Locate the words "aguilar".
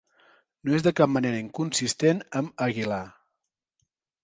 2.71-3.03